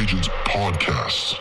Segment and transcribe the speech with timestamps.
[0.00, 1.38] Agents Podcast.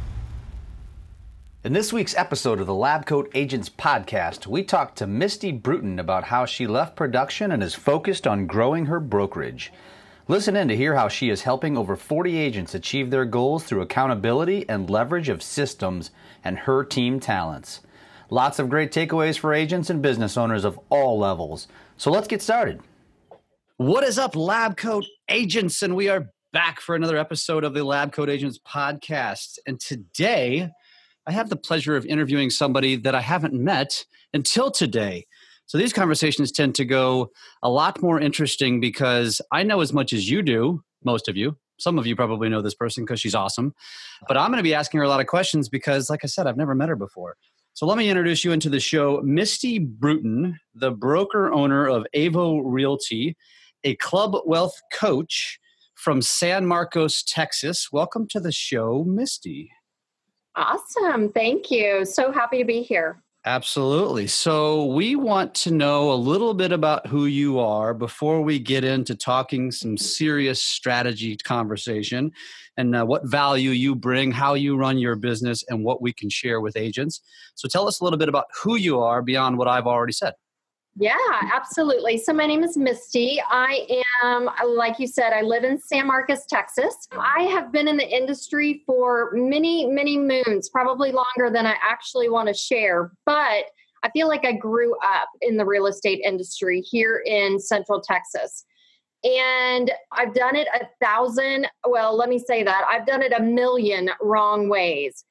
[1.63, 5.97] In this week's episode of the Lab Coat Agents podcast, we talked to Misty Bruton
[5.97, 9.73] about how she left production and is focused on growing her brokerage.
[10.27, 13.81] Listen in to hear how she is helping over 40 agents achieve their goals through
[13.81, 16.11] accountability and leverage of systems
[16.43, 17.81] and her team talents.
[18.29, 21.67] Lots of great takeaways for agents and business owners of all levels.
[21.97, 22.81] So let's get started.
[23.77, 25.81] What is up, Lab Coat Agents?
[25.81, 29.57] And we are back for another episode of the Lab Coat Agents podcast.
[29.67, 30.69] And today,
[31.27, 35.25] I have the pleasure of interviewing somebody that I haven't met until today.
[35.65, 40.13] So these conversations tend to go a lot more interesting because I know as much
[40.13, 41.57] as you do, most of you.
[41.77, 43.73] Some of you probably know this person because she's awesome.
[44.27, 46.47] But I'm going to be asking her a lot of questions because, like I said,
[46.47, 47.35] I've never met her before.
[47.75, 52.61] So let me introduce you into the show Misty Bruton, the broker owner of Avo
[52.63, 53.35] Realty,
[53.83, 55.59] a club wealth coach
[55.95, 57.89] from San Marcos, Texas.
[57.91, 59.71] Welcome to the show, Misty.
[60.55, 61.31] Awesome.
[61.31, 62.05] Thank you.
[62.05, 63.22] So happy to be here.
[63.45, 64.27] Absolutely.
[64.27, 68.85] So, we want to know a little bit about who you are before we get
[68.85, 72.31] into talking some serious strategy conversation
[72.77, 76.29] and uh, what value you bring, how you run your business, and what we can
[76.29, 77.21] share with agents.
[77.55, 80.33] So, tell us a little bit about who you are beyond what I've already said.
[80.95, 81.15] Yeah,
[81.51, 82.17] absolutely.
[82.19, 83.41] So my name is Misty.
[83.49, 87.07] I am, like you said, I live in San Marcos, Texas.
[87.11, 92.29] I have been in the industry for many, many moons, probably longer than I actually
[92.29, 93.11] want to share.
[93.25, 93.65] But
[94.03, 98.63] I feel like I grew up in the real estate industry here in Central Texas.
[99.23, 103.41] And I've done it a thousand, well, let me say that I've done it a
[103.41, 105.25] million wrong ways.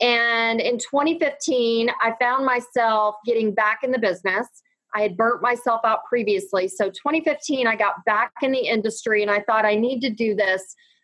[0.00, 4.48] And in 2015, I found myself getting back in the business
[4.94, 6.68] I had burnt myself out previously.
[6.68, 10.34] So 2015, I got back in the industry and I thought I need to do
[10.34, 10.62] this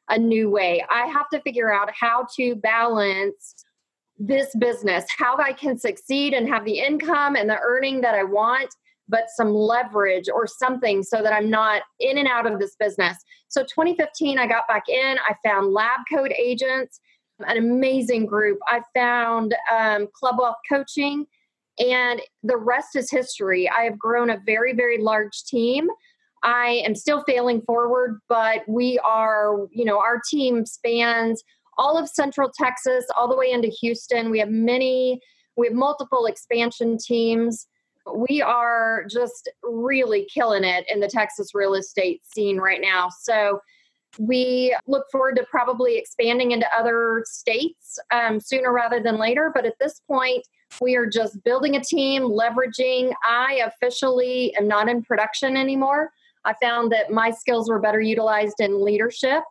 [0.09, 0.85] a new way.
[0.91, 3.65] I have to figure out how to balance
[4.19, 8.23] this business, how I can succeed and have the income and the earning that I
[8.23, 8.69] want,
[9.09, 13.17] but some leverage or something so that I'm not in and out of this business.
[13.49, 15.17] So 2015, I got back in.
[15.29, 17.01] I found Lab Coat Agents,
[17.41, 18.59] an amazing group.
[18.69, 21.27] I found um, Club Wealth Coaching
[21.81, 23.69] and the rest is history.
[23.69, 25.89] I have grown a very, very large team.
[26.43, 31.43] I am still failing forward, but we are, you know, our team spans
[31.79, 34.31] all of Central Texas, all the way into Houston.
[34.31, 35.21] We have many,
[35.57, 37.67] we have multiple expansion teams.
[38.15, 43.09] We are just really killing it in the Texas real estate scene right now.
[43.23, 43.61] So,
[44.19, 49.51] we look forward to probably expanding into other states um, sooner rather than later.
[49.55, 50.47] But at this point,
[50.81, 53.13] we are just building a team, leveraging.
[53.25, 56.11] I officially am not in production anymore.
[56.45, 59.43] I found that my skills were better utilized in leadership.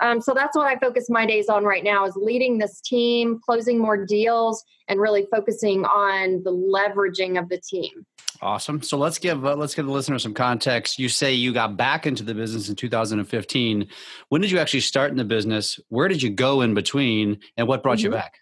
[0.00, 3.38] Um, so that's what I focus my days on right now is leading this team,
[3.44, 8.06] closing more deals, and really focusing on the leveraging of the team.
[8.42, 8.80] Awesome.
[8.80, 10.98] So let's give uh, let's give the listener some context.
[10.98, 13.86] You say you got back into the business in 2015.
[14.30, 15.78] When did you actually start in the business?
[15.88, 18.06] Where did you go in between, and what brought mm-hmm.
[18.06, 18.38] you back?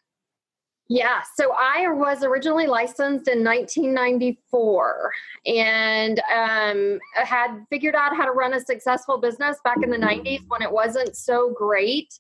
[0.91, 5.13] Yeah, so I was originally licensed in 1994
[5.45, 10.45] and um, had figured out how to run a successful business back in the 90s
[10.49, 12.19] when it wasn't so great.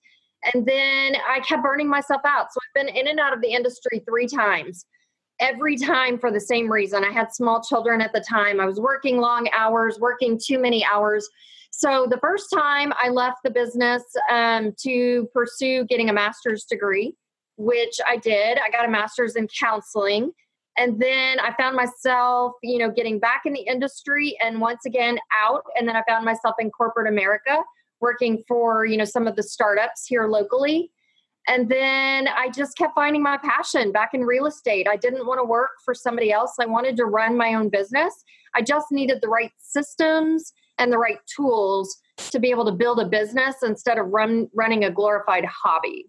[0.53, 2.53] And then I kept burning myself out.
[2.53, 4.85] So I've been in and out of the industry three times.
[5.41, 7.05] Every time for the same reason.
[7.05, 8.61] I had small children at the time.
[8.61, 11.29] I was working long hours, working too many hours.
[11.71, 14.03] So the first time I left the business
[14.33, 17.15] um, to pursue getting a master's degree
[17.59, 18.57] which I did.
[18.59, 20.33] I got a master's in counseling.
[20.79, 25.19] And then I found myself, you know, getting back in the industry and once again
[25.37, 25.65] out.
[25.77, 27.63] And then I found myself in corporate America
[28.01, 30.93] working for, you know, some of the startups here locally.
[31.49, 34.87] And then I just kept finding my passion back in real estate.
[34.87, 36.57] I didn't want to work for somebody else.
[36.61, 38.13] I wanted to run my own business.
[38.55, 41.97] I just needed the right systems and the right tools
[42.31, 46.07] to be able to build a business instead of run, running a glorified hobby.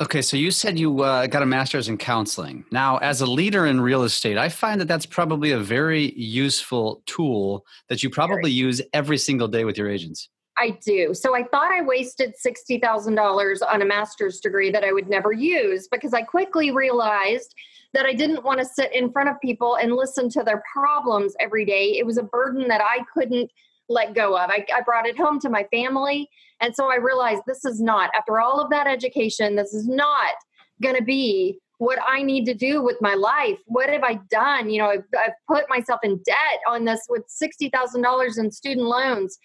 [0.00, 2.66] Okay, so you said you uh, got a master's in counseling.
[2.70, 7.02] Now, as a leader in real estate, I find that that's probably a very useful
[7.06, 8.52] tool that you probably very.
[8.52, 10.28] use every single day with your agents.
[10.58, 11.12] I do.
[11.12, 15.88] So I thought I wasted $60,000 on a master's degree that I would never use
[15.88, 17.54] because I quickly realized
[17.92, 21.34] that I didn't want to sit in front of people and listen to their problems
[21.40, 21.98] every day.
[21.98, 23.50] It was a burden that I couldn't
[23.88, 24.50] let go of.
[24.50, 26.28] I, I brought it home to my family.
[26.60, 30.34] And so I realized this is not, after all of that education, this is not
[30.82, 33.58] going to be what I need to do with my life.
[33.66, 34.70] What have I done?
[34.70, 39.38] You know, I've, I've put myself in debt on this with $60,000 in student loans.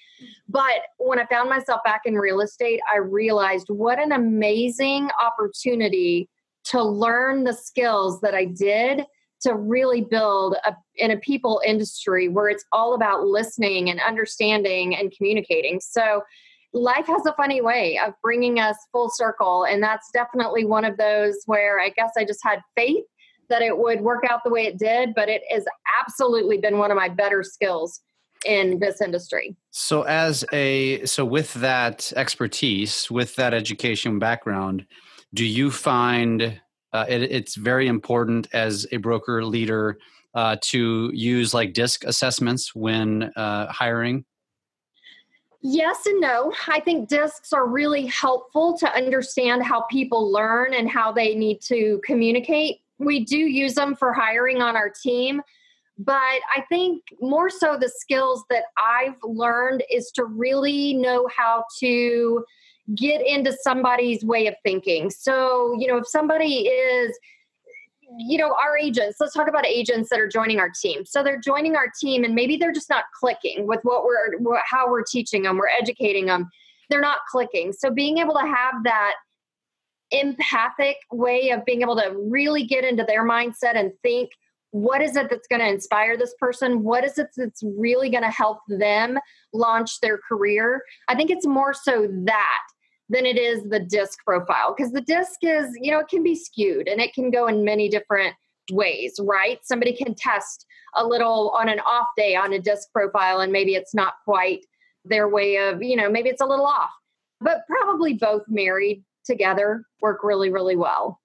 [0.47, 6.29] But when I found myself back in real estate, I realized what an amazing opportunity
[6.65, 9.05] to learn the skills that I did
[9.41, 14.95] to really build a, in a people industry where it's all about listening and understanding
[14.95, 15.79] and communicating.
[15.79, 16.21] So,
[16.73, 19.65] life has a funny way of bringing us full circle.
[19.65, 23.03] And that's definitely one of those where I guess I just had faith
[23.49, 25.65] that it would work out the way it did, but it has
[25.99, 28.01] absolutely been one of my better skills
[28.45, 29.55] in this industry.
[29.71, 34.85] So as a so with that expertise, with that education background,
[35.33, 36.59] do you find
[36.93, 39.97] uh, it, it's very important as a broker leader
[40.33, 44.25] uh, to use like disc assessments when uh, hiring
[45.63, 46.51] Yes and no.
[46.67, 51.61] I think discs are really helpful to understand how people learn and how they need
[51.63, 52.81] to communicate.
[52.97, 55.41] We do use them for hiring on our team,
[55.97, 61.63] but I think more so the skills that I've learned is to really know how
[61.79, 62.43] to
[62.95, 65.09] get into somebody's way of thinking.
[65.11, 67.17] So, you know, if somebody is
[68.17, 71.05] you know, our agents, let's talk about agents that are joining our team.
[71.05, 74.89] So they're joining our team and maybe they're just not clicking with what we're, how
[74.89, 76.49] we're teaching them, we're educating them.
[76.89, 77.71] They're not clicking.
[77.71, 79.13] So being able to have that
[80.11, 84.31] empathic way of being able to really get into their mindset and think,
[84.71, 86.83] what is it that's going to inspire this person?
[86.83, 89.19] What is it that's really going to help them
[89.53, 90.81] launch their career?
[91.07, 92.61] I think it's more so that
[93.11, 96.35] than it is the disc profile because the disc is you know it can be
[96.35, 98.33] skewed and it can go in many different
[98.71, 100.65] ways right somebody can test
[100.95, 104.65] a little on an off day on a disc profile and maybe it's not quite
[105.03, 106.89] their way of you know maybe it's a little off
[107.41, 111.19] but probably both married together work really really well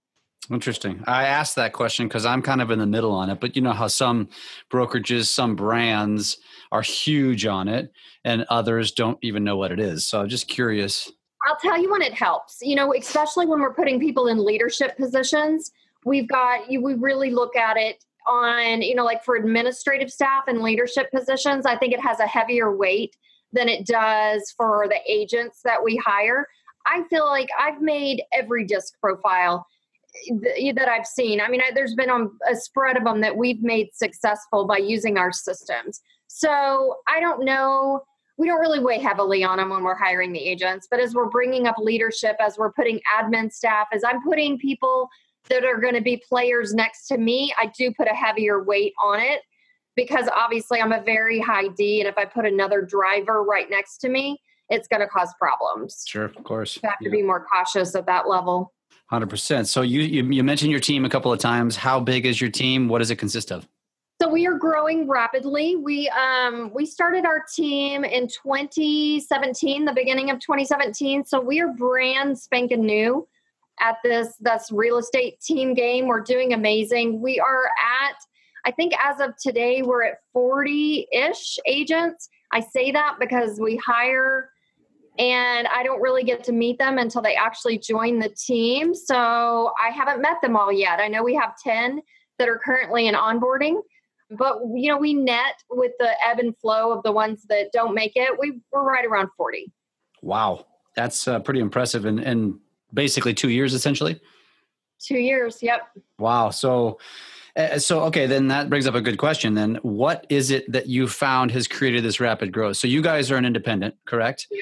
[0.48, 1.02] Interesting.
[1.08, 3.62] I asked that question because I'm kind of in the middle on it, but you
[3.62, 4.28] know how some
[4.70, 6.38] brokerages, some brands
[6.70, 7.90] are huge on it,
[8.24, 10.04] and others don't even know what it is.
[10.04, 11.10] So I'm just curious
[11.46, 12.58] I'll tell you when it helps.
[12.60, 15.70] You know, especially when we're putting people in leadership positions,
[16.04, 20.44] we've got you we really look at it on, you know, like for administrative staff
[20.48, 23.16] and leadership positions, I think it has a heavier weight
[23.52, 26.46] than it does for the agents that we hire.
[26.86, 29.66] I feel like I've made every disc profile
[30.28, 31.40] eh, eh, that I've seen.
[31.40, 35.18] I mean, there's been um, a spread of them that we've made successful by using
[35.18, 36.00] our systems.
[36.26, 38.02] So I don't know
[38.38, 40.86] we don't really weigh heavily on them when we're hiring the agents.
[40.90, 45.08] But as we're bringing up leadership, as we're putting admin staff, as I'm putting people
[45.48, 48.92] that are going to be players next to me, I do put a heavier weight
[49.02, 49.40] on it
[49.94, 52.00] because obviously I'm a very high D.
[52.00, 56.04] And if I put another driver right next to me, it's going to cause problems.
[56.06, 56.76] Sure, of course.
[56.76, 57.10] You have to yeah.
[57.10, 58.72] be more cautious at that level.
[59.12, 59.66] 100%.
[59.66, 61.76] So you, you, you mentioned your team a couple of times.
[61.76, 62.88] How big is your team?
[62.88, 63.66] What does it consist of?
[64.20, 65.76] So we are growing rapidly.
[65.76, 71.26] We um, we started our team in 2017, the beginning of 2017.
[71.26, 73.28] So we are brand spanking new
[73.78, 76.06] at this this real estate team game.
[76.06, 77.20] We're doing amazing.
[77.20, 78.16] We are at
[78.64, 82.30] I think as of today we're at 40-ish agents.
[82.52, 84.48] I say that because we hire
[85.18, 88.94] and I don't really get to meet them until they actually join the team.
[88.94, 91.00] So I haven't met them all yet.
[91.00, 92.00] I know we have 10
[92.38, 93.80] that are currently in onboarding
[94.30, 97.94] but you know we net with the ebb and flow of the ones that don't
[97.94, 99.72] make it we, we're right around 40
[100.22, 100.66] wow.
[100.94, 102.58] That's uh, pretty impressive and and
[102.92, 104.20] basically two years essentially?
[104.98, 105.88] Two years yep.
[106.18, 106.50] Wow.
[106.50, 106.98] So
[107.54, 109.78] uh, so okay then that brings up a good question then.
[109.82, 112.78] What is it that you found has created this rapid growth?
[112.78, 114.46] So you guys are an independent correct?
[114.50, 114.60] Yeah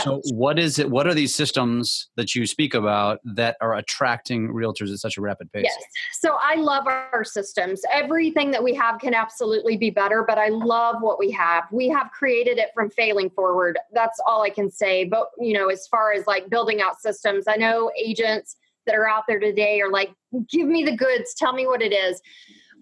[0.00, 0.90] so what is it?
[0.90, 5.20] What are these systems that you speak about that are attracting realtors at such a
[5.20, 5.64] rapid pace?
[5.64, 5.76] Yes.
[6.20, 7.82] So I love our systems.
[7.92, 11.64] Everything that we have can absolutely be better, but I love what we have.
[11.70, 13.78] We have created it from failing forward.
[13.92, 15.04] That's all I can say.
[15.04, 18.56] But you know, as far as like building out systems, I know agents
[18.86, 20.10] that are out there today are like,
[20.50, 22.20] give me the goods, tell me what it is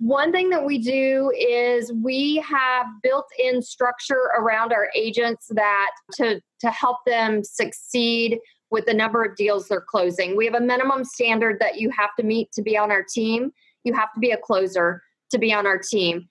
[0.01, 5.91] one thing that we do is we have built in structure around our agents that
[6.15, 8.39] to to help them succeed
[8.71, 10.37] with the number of deals they're closing.
[10.37, 13.53] We have a minimum standard that you have to meet to be on our team.
[13.85, 15.03] You have to be a closer
[15.33, 16.29] to be on our team.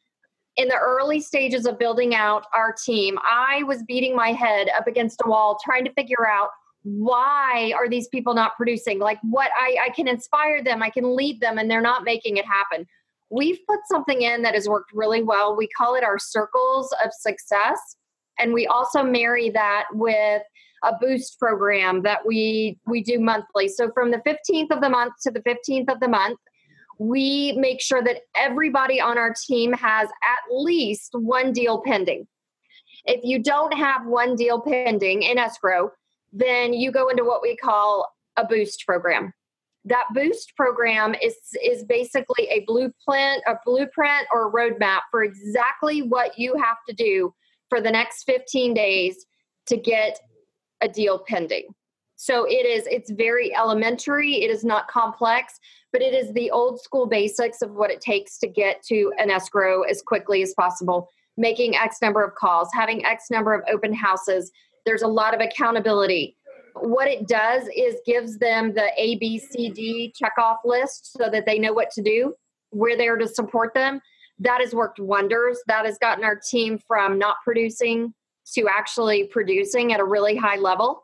[0.59, 4.87] in the early stages of building out our team, I was beating my head up
[4.87, 6.49] against a wall trying to figure out
[6.83, 8.99] why are these people not producing?
[8.99, 12.37] Like what I, I can inspire them, I can lead them, and they're not making
[12.37, 12.85] it happen.
[13.29, 15.55] We've put something in that has worked really well.
[15.55, 17.79] We call it our circles of success.
[18.39, 20.41] And we also marry that with
[20.83, 23.67] a boost program that we we do monthly.
[23.67, 26.39] So from the 15th of the month to the 15th of the month,
[26.99, 32.27] we make sure that everybody on our team has at least one deal pending.
[33.05, 35.91] If you don't have one deal pending in escrow,
[36.31, 38.07] then you go into what we call
[38.37, 39.33] a boost program.
[39.85, 46.01] That boost program is is basically a blueprint, a blueprint or a roadmap for exactly
[46.01, 47.33] what you have to do
[47.69, 49.25] for the next 15 days
[49.67, 50.19] to get
[50.81, 51.67] a deal pending.
[52.21, 55.57] So it is it's very elementary, it is not complex,
[55.93, 59.31] but it is the old school basics of what it takes to get to an
[59.31, 61.07] escrow as quickly as possible,
[61.37, 64.51] making X number of calls, having X number of open houses.
[64.85, 66.35] There's a lot of accountability.
[66.81, 71.45] What it does is gives them the A, B, C, D checkoff list so that
[71.45, 72.33] they know what to do.
[72.71, 74.01] We're there to support them.
[74.39, 75.59] That has worked wonders.
[75.67, 78.13] That has gotten our team from not producing
[78.53, 81.03] to actually producing at a really high level.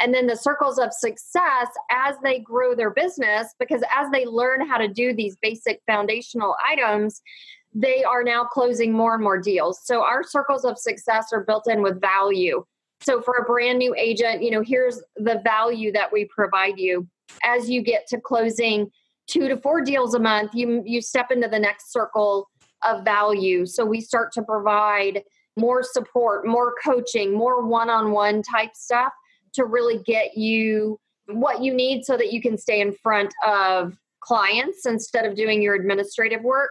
[0.00, 4.66] And then the circles of success as they grow their business, because as they learn
[4.66, 7.20] how to do these basic foundational items,
[7.74, 9.80] they are now closing more and more deals.
[9.84, 12.64] So our circles of success are built in with value.
[13.02, 17.06] So for a brand new agent, you know, here's the value that we provide you.
[17.44, 18.90] As you get to closing
[19.26, 22.48] two to four deals a month, you you step into the next circle
[22.84, 23.66] of value.
[23.66, 25.22] So we start to provide
[25.56, 29.12] more support, more coaching, more one-on-one type stuff
[29.54, 33.96] to really get you what you need so that you can stay in front of
[34.20, 36.70] clients instead of doing your administrative work.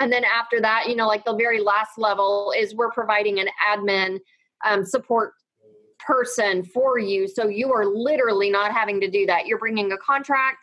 [0.00, 3.48] And then after that, you know, like the very last level is we're providing an
[3.66, 4.18] admin
[4.64, 5.32] um, support
[6.04, 7.28] person for you.
[7.28, 9.46] So you are literally not having to do that.
[9.46, 10.58] You're bringing a contract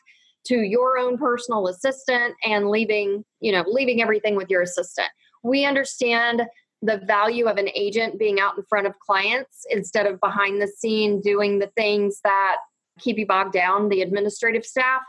[0.48, 5.08] to your own personal assistant and leaving, you know, leaving everything with your assistant.
[5.44, 6.44] We understand
[6.82, 10.68] the value of an agent being out in front of clients instead of behind the
[10.68, 12.58] scene doing the things that
[13.00, 15.02] keep you bogged down the administrative staff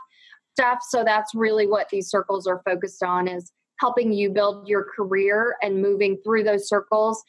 [0.53, 4.85] stuff so that's really what these circles are focused on is helping you build your
[4.95, 7.23] career and moving through those circles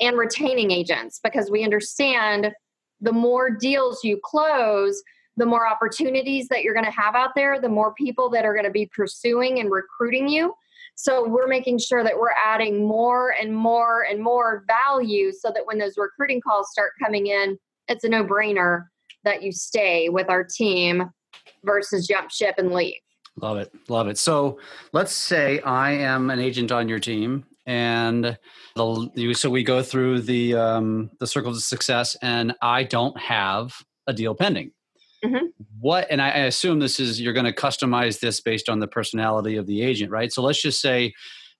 [0.00, 2.52] and retaining agents because we understand
[3.00, 5.02] the more deals you close
[5.36, 8.54] the more opportunities that you're going to have out there the more people that are
[8.54, 10.52] going to be pursuing and recruiting you
[11.00, 15.64] so we're making sure that we're adding more and more and more value so that
[15.64, 18.86] when those recruiting calls start coming in, it's a no brainer
[19.22, 21.08] that you stay with our team
[21.62, 22.96] versus jump ship and leave.
[23.40, 23.72] Love it.
[23.88, 24.18] Love it.
[24.18, 24.58] So
[24.92, 28.38] let's say I am an agent on your team and
[28.76, 33.74] the, so we go through the um, the circles of success and I don't have
[34.06, 34.72] a deal pending.
[35.22, 35.46] Mm-hmm.
[35.78, 38.86] What, and I, I assume this is you're going to customize this based on the
[38.86, 40.32] personality of the agent, right?
[40.32, 41.12] So let's just say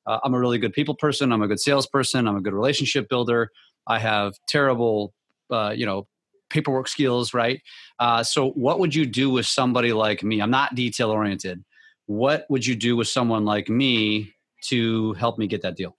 [0.06, 3.10] uh, I'm a really good people person, I'm a good salesperson, I'm a good relationship
[3.10, 3.50] builder,
[3.86, 5.12] I have terrible,
[5.50, 6.06] uh, you know,
[6.48, 7.60] paperwork skills, right?
[7.98, 10.40] Uh, so what would you do with somebody like me?
[10.40, 11.62] I'm not detail oriented.
[12.06, 14.32] What would you do with someone like me
[14.68, 15.97] to help me get that deal?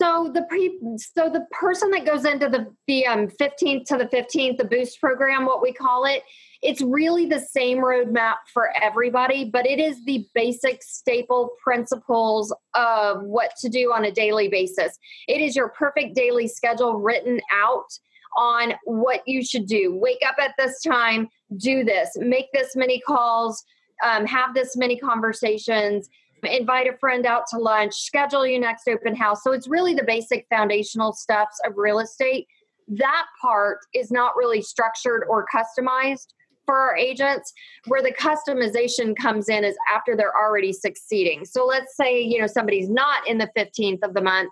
[0.00, 4.06] So the pre, so the person that goes into the the um, 15th to the
[4.06, 6.22] 15th, the boost program, what we call it,
[6.62, 13.22] it's really the same roadmap for everybody, but it is the basic staple principles of
[13.24, 14.98] what to do on a daily basis.
[15.28, 17.90] It is your perfect daily schedule written out
[18.38, 19.94] on what you should do.
[19.94, 21.28] Wake up at this time,
[21.58, 23.62] do this, make this many calls,
[24.02, 26.08] um, have this many conversations,
[26.44, 29.42] invite a friend out to lunch, schedule your next open house.
[29.42, 32.46] So it's really the basic foundational steps of real estate.
[32.88, 36.28] That part is not really structured or customized
[36.66, 37.52] for our agents
[37.86, 42.46] where the customization comes in is after they're already succeeding so let's say you know
[42.46, 44.50] somebody's not in the 15th of the month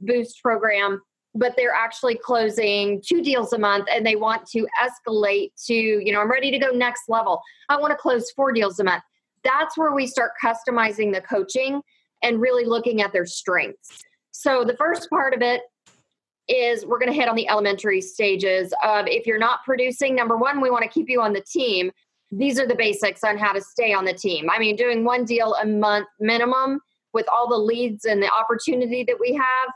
[0.00, 1.00] boost program
[1.34, 6.12] but they're actually closing two deals a month and they want to escalate to you
[6.12, 9.02] know i'm ready to go next level i want to close four deals a month
[9.44, 11.80] that's where we start customizing the coaching
[12.22, 14.02] and really looking at their strengths.
[14.30, 15.62] So the first part of it
[16.48, 20.36] is we're going to hit on the elementary stages of if you're not producing number
[20.36, 21.90] one we want to keep you on the team.
[22.30, 24.48] These are the basics on how to stay on the team.
[24.50, 26.80] I mean doing one deal a month minimum
[27.12, 29.72] with all the leads and the opportunity that we have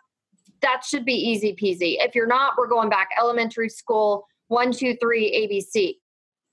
[0.60, 1.96] that should be easy peasy.
[1.98, 5.96] If you're not we're going back elementary school one two three abc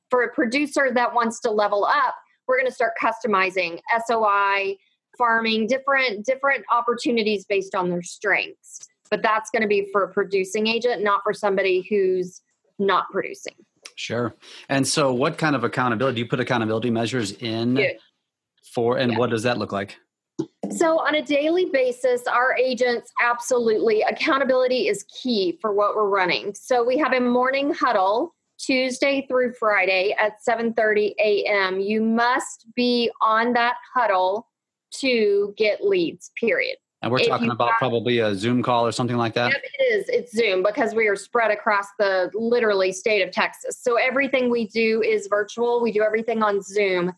[0.10, 2.16] for a producer that wants to level up
[2.50, 4.76] we're going to start customizing soi
[5.18, 8.80] farming, different different opportunities based on their strengths.
[9.10, 12.42] But that's going to be for a producing agent, not for somebody who's
[12.78, 13.54] not producing.
[13.96, 14.36] Sure.
[14.68, 17.80] And so, what kind of accountability do you put accountability measures in
[18.74, 19.18] for, and yeah.
[19.18, 19.98] what does that look like?
[20.72, 26.54] So, on a daily basis, our agents absolutely accountability is key for what we're running.
[26.54, 31.80] So, we have a morning huddle Tuesday through Friday at 7:30 a.m.
[31.80, 34.48] You must be on that huddle
[35.00, 36.32] to get leads.
[36.40, 36.78] Period.
[37.02, 39.54] And we're if talking about probably a Zoom call or something like that.
[39.54, 40.10] Yep, it is.
[40.10, 43.82] It's Zoom because we are spread across the literally state of Texas.
[43.82, 45.82] So everything we do is virtual.
[45.82, 47.14] We do everything on Zoom.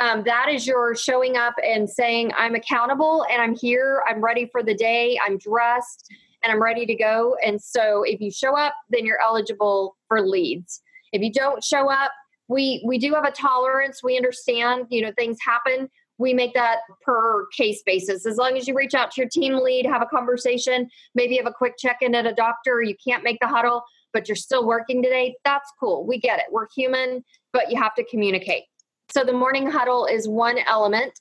[0.00, 4.04] Um, that is your showing up and saying, I'm accountable and I'm here.
[4.06, 5.18] I'm ready for the day.
[5.24, 6.08] I'm dressed
[6.46, 7.36] and I'm ready to go.
[7.44, 10.80] And so if you show up, then you're eligible for leads.
[11.12, 12.12] If you don't show up,
[12.46, 14.00] we we do have a tolerance.
[14.04, 15.88] We understand, you know, things happen.
[16.18, 18.26] We make that per case basis.
[18.26, 21.46] As long as you reach out to your team lead, have a conversation, maybe have
[21.46, 24.64] a quick check in at a doctor, you can't make the huddle, but you're still
[24.64, 26.06] working today, that's cool.
[26.06, 26.46] We get it.
[26.50, 28.62] We're human, but you have to communicate.
[29.10, 31.12] So the morning huddle is one element.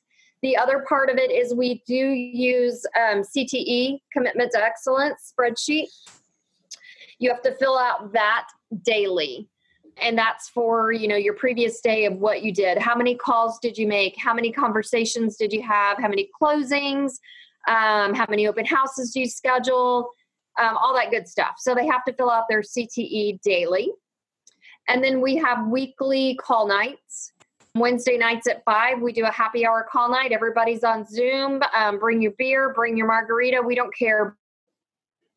[0.46, 5.88] The other part of it is we do use um, CTE, Commitment to Excellence spreadsheet.
[7.18, 8.50] You have to fill out that
[8.84, 9.50] daily.
[10.00, 12.78] And that's for you know your previous day of what you did.
[12.78, 14.14] How many calls did you make?
[14.20, 15.98] How many conversations did you have?
[15.98, 17.14] How many closings?
[17.68, 20.12] Um, how many open houses do you schedule?
[20.62, 21.56] Um, all that good stuff.
[21.58, 23.90] So they have to fill out their cte daily.
[24.88, 27.32] And then we have weekly call nights
[27.75, 32.00] wednesday nights at five we do a happy hour call night everybody's on zoom um,
[32.00, 34.38] bring your beer bring your margarita we don't care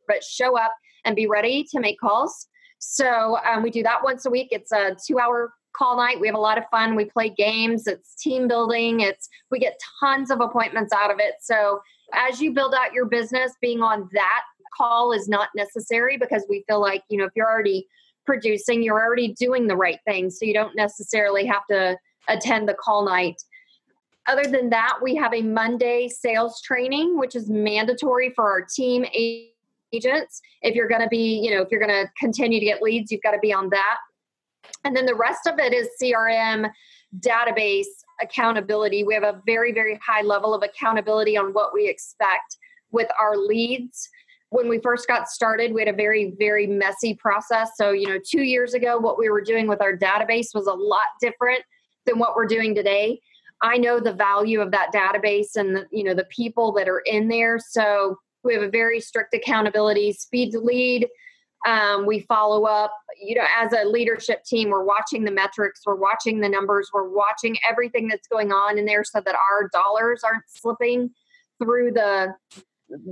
[0.07, 0.73] but show up
[1.05, 4.49] and be ready to make calls so um, we do that once a week.
[4.51, 6.21] It's a two hour call night.
[6.21, 6.95] We have a lot of fun.
[6.95, 7.87] We play games.
[7.87, 9.01] It's team building.
[9.01, 11.35] It's we get tons of appointments out of it.
[11.41, 11.81] So
[12.15, 14.43] as you build out your business, being on that
[14.77, 17.87] call is not necessary because we feel like, you know, if you're already
[18.25, 20.31] producing, you're already doing the right thing.
[20.31, 21.97] So you don't necessarily have to
[22.29, 23.43] attend the call night.
[24.29, 29.07] Other than that, we have a Monday sales training, which is mandatory for our team
[29.15, 30.43] agents.
[30.61, 33.11] If you're going to be, you know, if you're going to continue to get leads,
[33.11, 33.97] you've got to be on that.
[34.85, 36.71] And then the rest of it is CRM,
[37.21, 37.87] database,
[38.21, 39.03] accountability.
[39.03, 42.59] We have a very, very high level of accountability on what we expect
[42.91, 44.11] with our leads.
[44.51, 47.71] When we first got started, we had a very, very messy process.
[47.77, 50.73] So, you know, two years ago, what we were doing with our database was a
[50.73, 51.63] lot different
[52.09, 53.21] than what we're doing today.
[53.63, 57.01] I know the value of that database and the, you know the people that are
[57.01, 57.59] in there.
[57.59, 61.09] So we have a very strict accountability, speed to lead.
[61.67, 65.97] Um, we follow up, you know, as a leadership team, we're watching the metrics, we're
[65.97, 70.23] watching the numbers, we're watching everything that's going on in there so that our dollars
[70.25, 71.11] aren't slipping
[71.61, 72.33] through the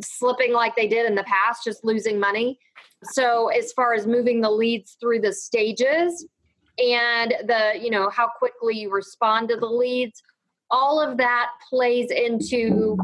[0.00, 2.58] slipping like they did in the past, just losing money.
[3.02, 6.24] So, as far as moving the leads through the stages
[6.78, 10.22] and the, you know, how quickly you respond to the leads,
[10.70, 12.96] all of that plays into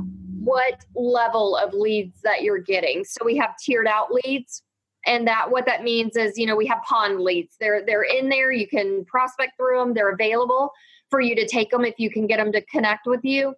[0.42, 3.04] what level of leads that you're getting.
[3.04, 4.62] So we have tiered out leads.
[5.06, 7.56] And that what that means is, you know, we have pond leads.
[7.58, 8.52] They're they're in there.
[8.52, 9.94] You can prospect through them.
[9.94, 10.70] They're available
[11.10, 13.54] for you to take them if you can get them to connect with you.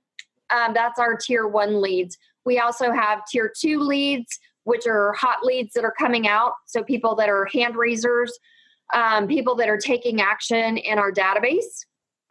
[0.50, 2.16] Um, that's our tier one leads.
[2.44, 6.52] We also have tier two leads, which are hot leads that are coming out.
[6.66, 8.38] So people that are hand raisers,
[8.92, 11.84] um, people that are taking action in our database.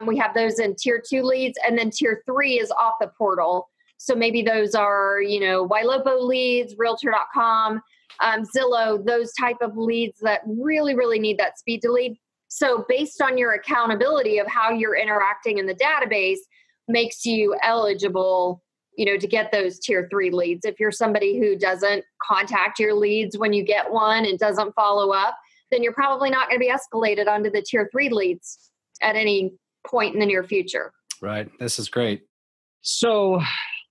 [0.04, 3.68] We have those in tier two leads, and then tier three is off the portal.
[3.96, 7.80] So maybe those are, you know, Ylopo leads, realtor.com,
[8.20, 12.16] um, Zillow, those type of leads that really, really need that speed to lead.
[12.48, 16.38] So based on your accountability of how you're interacting in the database
[16.86, 18.62] makes you eligible
[18.96, 22.94] you know to get those tier three leads if you're somebody who doesn't contact your
[22.94, 25.36] leads when you get one and doesn't follow up
[25.74, 28.70] then you're probably not going to be escalated onto the tier three leads
[29.02, 29.52] at any
[29.86, 32.22] point in the near future right this is great
[32.80, 33.40] so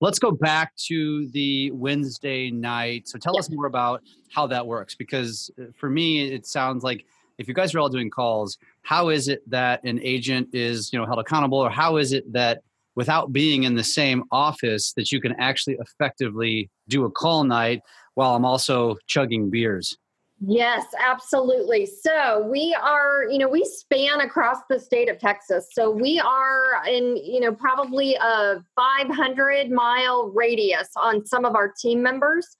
[0.04, 3.08] Let's go back to the Wednesday night.
[3.08, 7.06] So tell us more about how that works because uh, for me it sounds like
[7.38, 10.98] if you guys are all doing calls, how is it that an agent is, you
[10.98, 12.60] know, held accountable or how is it that
[12.96, 17.80] without being in the same office that you can actually effectively do a call night
[18.12, 19.96] while I'm also chugging beers?
[20.46, 21.86] Yes, absolutely.
[21.86, 25.68] So we are, you know, we span across the state of Texas.
[25.72, 31.72] So we are in, you know, probably a 500 mile radius on some of our
[31.80, 32.56] team members.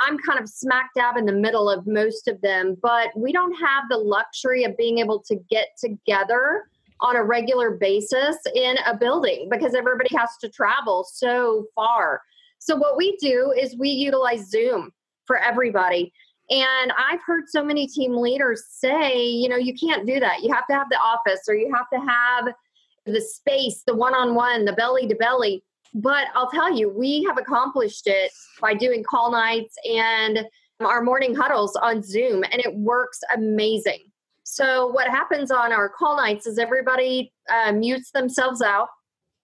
[0.00, 3.54] I'm kind of smack dab in the middle of most of them, but we don't
[3.54, 6.64] have the luxury of being able to get together
[7.00, 12.20] on a regular basis in a building because everybody has to travel so far.
[12.58, 14.92] So, what we do is we utilize Zoom
[15.26, 16.12] for everybody.
[16.50, 20.42] And I've heard so many team leaders say, you know, you can't do that.
[20.42, 22.54] You have to have the office or you have to have
[23.06, 25.62] the space, the one on one, the belly to belly.
[25.94, 30.46] But I'll tell you, we have accomplished it by doing call nights and
[30.80, 34.00] our morning huddles on Zoom, and it works amazing.
[34.44, 38.88] So, what happens on our call nights is everybody uh, mutes themselves out.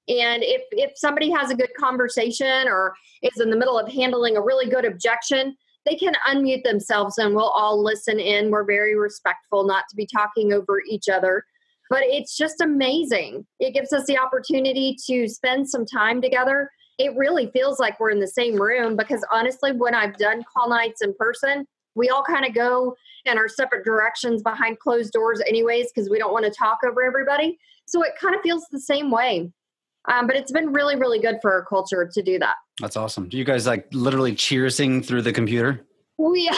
[0.09, 4.37] And if, if somebody has a good conversation or is in the middle of handling
[4.37, 5.55] a really good objection,
[5.87, 8.51] they can unmute themselves and we'll all listen in.
[8.51, 11.45] We're very respectful not to be talking over each other.
[11.91, 13.47] But it's just amazing.
[13.61, 16.71] It gives us the opportunity to spend some time together.
[16.99, 20.69] It really feels like we're in the same room because honestly, when I've done call
[20.69, 25.41] nights in person, we all kind of go in our separate directions behind closed doors,
[25.47, 27.59] anyways, because we don't want to talk over everybody.
[27.87, 29.51] So it kind of feels the same way.
[30.09, 32.57] Um, but it's been really, really good for our culture to do that.
[32.81, 33.29] That's awesome.
[33.29, 35.85] Do you guys like literally cheersing through the computer?
[36.19, 36.51] We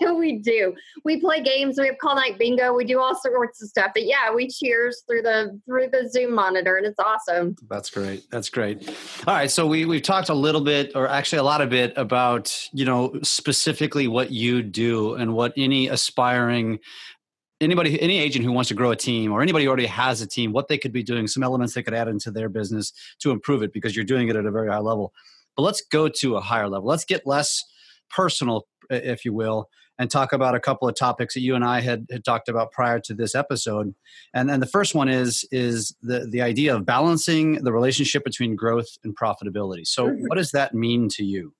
[0.16, 0.74] we do.
[1.04, 1.78] We play games.
[1.78, 2.72] We have call night bingo.
[2.72, 3.90] We do all sorts of stuff.
[3.94, 7.54] But yeah, we cheers through the through the Zoom monitor, and it's awesome.
[7.68, 8.24] That's great.
[8.30, 8.88] That's great.
[9.26, 11.92] All right, so we we've talked a little bit, or actually a lot of bit,
[11.96, 16.78] about you know specifically what you do and what any aspiring
[17.60, 20.26] anybody any agent who wants to grow a team or anybody who already has a
[20.26, 23.30] team what they could be doing some elements they could add into their business to
[23.30, 25.12] improve it because you're doing it at a very high level
[25.56, 27.62] but let's go to a higher level let's get less
[28.10, 31.80] personal if you will, and talk about a couple of topics that you and I
[31.80, 33.94] had, had talked about prior to this episode.
[34.32, 38.56] And then the first one is is the the idea of balancing the relationship between
[38.56, 39.86] growth and profitability.
[39.86, 40.26] So, mm-hmm.
[40.26, 41.54] what does that mean to you?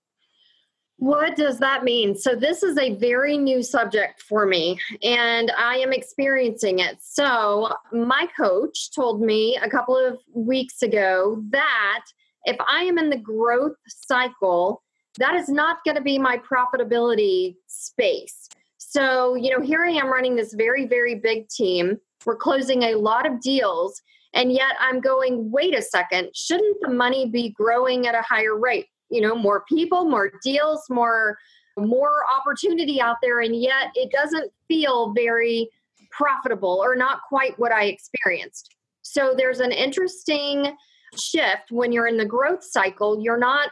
[0.96, 2.16] What does that mean?
[2.16, 6.98] So, this is a very new subject for me, and I am experiencing it.
[7.00, 12.04] So, my coach told me a couple of weeks ago that
[12.44, 14.82] if I am in the growth cycle,
[15.18, 18.48] that is not going to be my profitability space.
[18.78, 21.98] So, you know, here I am running this very, very big team.
[22.26, 24.00] We're closing a lot of deals.
[24.34, 28.58] And yet I'm going, wait a second, shouldn't the money be growing at a higher
[28.58, 28.86] rate?
[29.10, 31.38] You know, more people, more deals, more
[31.76, 35.68] more opportunity out there and yet it doesn't feel very
[36.10, 38.74] profitable or not quite what I experienced.
[39.02, 40.76] So there's an interesting
[41.18, 43.20] shift when you're in the growth cycle.
[43.20, 43.70] You're not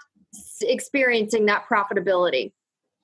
[0.61, 2.53] experiencing that profitability.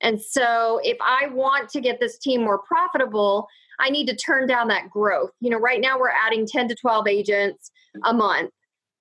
[0.01, 3.47] And so if I want to get this team more profitable,
[3.79, 5.31] I need to turn down that growth.
[5.39, 7.71] You know, right now we're adding 10 to 12 agents
[8.05, 8.51] a month,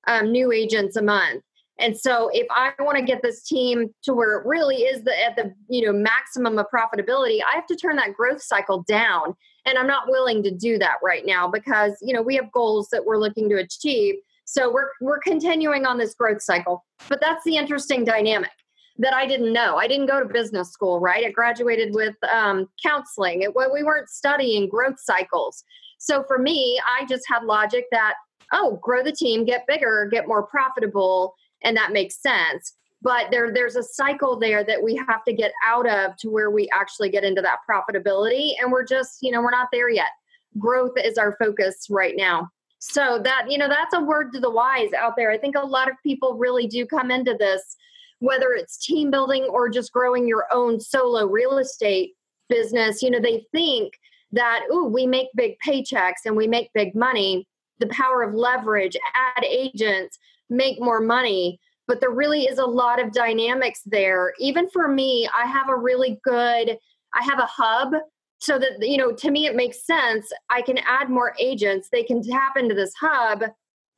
[0.07, 1.43] um, new agents a month.
[1.81, 5.17] And so if I want to get this team to where it really is the
[5.25, 9.35] at the you know maximum of profitability, I have to turn that growth cycle down.
[9.65, 12.89] And I'm not willing to do that right now because you know we have goals
[12.91, 14.17] that we're looking to achieve.
[14.51, 16.83] So we're we're continuing on this growth cycle.
[17.11, 18.51] But that's the interesting dynamic
[18.97, 19.77] that I didn't know.
[19.77, 21.27] I didn't go to business school, right?
[21.27, 23.43] I graduated with um, counseling.
[23.43, 25.63] It, we weren't studying growth cycles.
[25.99, 28.15] So for me, I just had logic that,
[28.55, 32.73] oh, grow the team, get bigger, get more profitable, and that makes sense.
[33.03, 36.51] But there, there's a cycle there that we have to get out of to where
[36.51, 38.53] we actually get into that profitability.
[38.59, 40.11] And we're just, you know, we're not there yet.
[40.59, 42.49] Growth is our focus right now.
[42.79, 45.31] So that, you know, that's a word to the wise out there.
[45.31, 47.77] I think a lot of people really do come into this,
[48.21, 52.15] whether it's team building or just growing your own solo real estate
[52.49, 53.03] business.
[53.03, 53.95] You know, they think
[54.33, 57.49] that, oh, we make big paychecks and we make big money.
[57.81, 60.19] The power of leverage, add agents,
[60.51, 61.61] make more money.
[61.87, 64.35] But there really is a lot of dynamics there.
[64.39, 66.77] Even for me, I have a really good,
[67.15, 67.95] I have a hub
[68.41, 70.31] so that you know to me it makes sense.
[70.51, 71.89] I can add more agents.
[71.91, 73.43] They can tap into this hub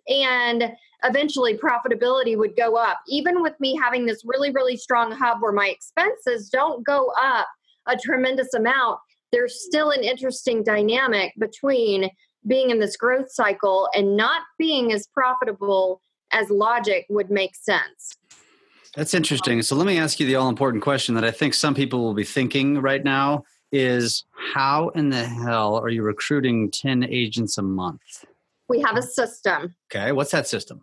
[0.09, 0.73] and
[1.03, 2.99] eventually profitability would go up.
[3.07, 7.47] Even with me having this really really strong hub where my expenses don't go up
[7.87, 8.99] a tremendous amount
[9.33, 12.11] there's still an interesting dynamic between
[12.47, 16.01] being in this growth cycle and not being as profitable
[16.33, 18.17] as logic would make sense.
[18.97, 19.63] That's interesting.
[19.63, 22.15] So let me ask you the all important question that i think some people will
[22.15, 27.63] be thinking right now is how in the hell are you recruiting 10 agents a
[27.63, 28.25] month?
[28.69, 29.75] We have a system.
[29.93, 30.83] Okay, what's that system?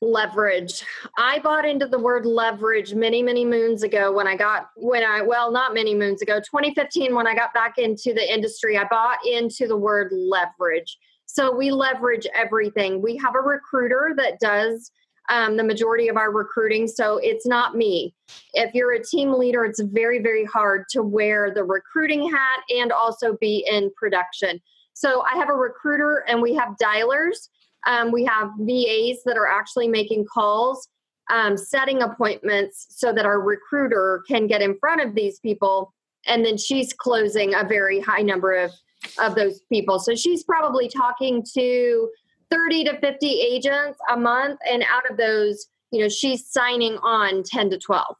[0.00, 0.84] Leverage.
[1.16, 5.22] I bought into the word leverage many, many moons ago when I got, when I,
[5.22, 9.18] well, not many moons ago, 2015, when I got back into the industry, I bought
[9.26, 10.96] into the word leverage.
[11.26, 13.02] So we leverage everything.
[13.02, 14.90] We have a recruiter that does
[15.30, 16.86] um, the majority of our recruiting.
[16.86, 18.14] So it's not me.
[18.54, 22.92] If you're a team leader, it's very, very hard to wear the recruiting hat and
[22.92, 24.60] also be in production.
[24.94, 27.48] So I have a recruiter and we have dialers
[27.86, 30.88] Um, we have VAs that are actually making calls,
[31.30, 35.94] um, setting appointments so that our recruiter can get in front of these people.
[36.26, 38.72] And then she's closing a very high number of,
[39.18, 39.98] of those people.
[39.98, 42.08] So she's probably talking to
[42.50, 44.58] 30 to 50 agents a month.
[44.70, 48.16] And out of those, you know, she's signing on 10 to 12.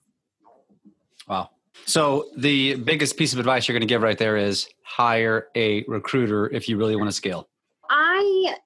[1.29, 1.51] Wow.
[1.85, 5.85] So the biggest piece of advice you're going to give right there is hire a
[5.85, 7.49] recruiter if you really want to scale.
[7.91, 8.57] I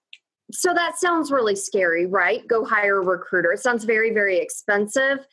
[0.54, 2.46] so that sounds really scary, right?
[2.46, 3.52] Go hire a recruiter.
[3.52, 5.26] It sounds very very expensive.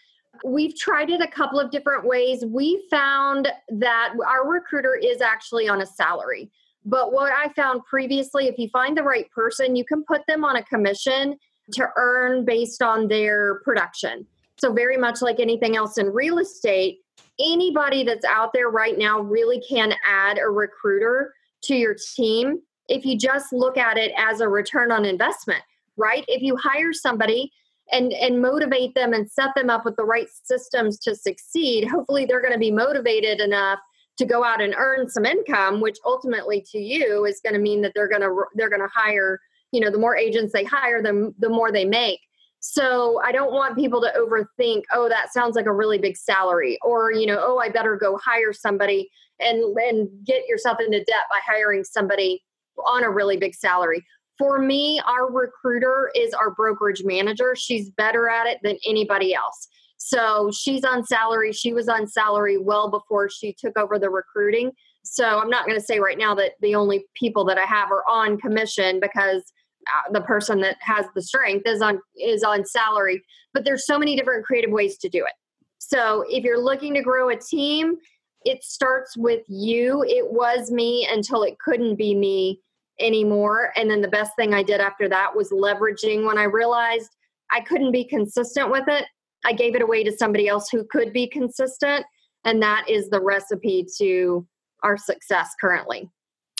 [0.45, 2.45] We've tried it a couple of different ways.
[2.45, 6.51] We found that our recruiter is actually on a salary.
[6.89, 10.43] But what I found previously, if you find the right person, you can put them
[10.43, 11.37] on a commission
[11.73, 14.25] to earn based on their production.
[14.57, 16.97] So, very much like anything else in real estate,
[17.39, 23.05] anybody that's out there right now really can add a recruiter to your team if
[23.05, 25.61] you just look at it as a return on investment,
[25.95, 26.25] right?
[26.27, 27.51] If you hire somebody
[27.91, 32.25] and and motivate them and set them up with the right systems to succeed, hopefully
[32.25, 33.79] they're going to be motivated enough
[34.19, 37.81] to go out and earn some income, which ultimately to you is going to mean
[37.81, 39.39] that they're going to they're going to hire,
[39.71, 42.19] you know, the more agents they hire, the the more they make.
[42.59, 46.77] So I don't want people to overthink, oh, that sounds like a really big salary,
[46.83, 51.25] or you know, oh, I better go hire somebody and and get yourself into debt
[51.29, 52.43] by hiring somebody
[52.85, 54.05] on a really big salary.
[54.37, 57.55] For me, our recruiter is our brokerage manager.
[57.55, 59.67] She's better at it than anybody else.
[59.99, 61.51] So she's on salary.
[61.51, 64.71] She was on salary well before she took over the recruiting.
[65.03, 67.91] So I'm not going to say right now that the only people that I have
[67.91, 69.43] are on commission because
[69.87, 73.97] uh, the person that has the strength is on is on salary but there's so
[73.97, 75.31] many different creative ways to do it
[75.77, 77.95] so if you're looking to grow a team
[78.43, 82.59] it starts with you it was me until it couldn't be me
[82.99, 87.15] anymore and then the best thing i did after that was leveraging when i realized
[87.51, 89.05] i couldn't be consistent with it
[89.45, 92.05] i gave it away to somebody else who could be consistent
[92.45, 94.45] and that is the recipe to
[94.83, 96.09] our success currently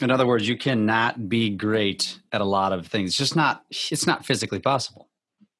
[0.01, 3.09] in other words, you cannot be great at a lot of things.
[3.09, 5.09] It's just not it's not physically possible.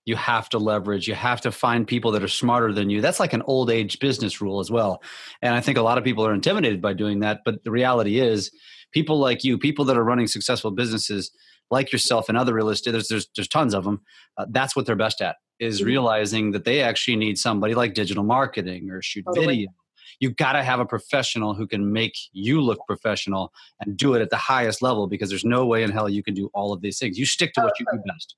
[0.05, 3.01] You have to leverage, you have to find people that are smarter than you.
[3.01, 5.03] That's like an old age business rule as well.
[5.41, 8.19] And I think a lot of people are intimidated by doing that, but the reality
[8.19, 8.49] is
[8.91, 11.32] people like you, people that are running successful businesses
[11.69, 14.01] like yourself and other real estate there's there's, there's tons of them.
[14.38, 15.88] Uh, that's what they're best at is mm-hmm.
[15.88, 19.48] realizing that they actually need somebody like digital marketing or shoot totally.
[19.48, 19.72] video
[20.19, 24.22] you got to have a professional who can make you look professional and do it
[24.22, 26.82] at the highest level because there's no way in hell you can do all of
[26.82, 27.17] these things.
[27.17, 28.36] You stick to what you do best.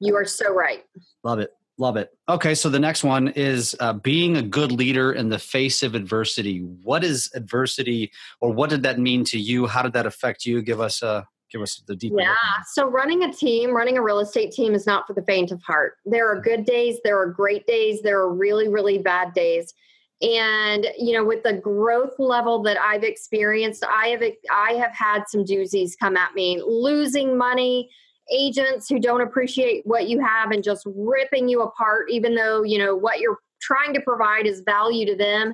[0.00, 0.84] You are so right.
[1.22, 1.50] Love it.
[1.78, 2.10] Love it.
[2.26, 5.94] Okay, so the next one is uh, being a good leader in the face of
[5.94, 6.60] adversity.
[6.60, 9.66] What is adversity, or what did that mean to you?
[9.66, 10.62] How did that affect you?
[10.62, 12.12] Give us a give us the deep.
[12.16, 12.34] Yeah.
[12.72, 15.62] So running a team, running a real estate team, is not for the faint of
[15.62, 15.94] heart.
[16.04, 16.98] There are good days.
[17.04, 18.02] There are great days.
[18.02, 19.72] There are really really bad days
[20.22, 25.24] and you know with the growth level that i've experienced i have i have had
[25.28, 27.90] some doozies come at me losing money
[28.32, 32.78] agents who don't appreciate what you have and just ripping you apart even though you
[32.78, 35.52] know what you're trying to provide is value to them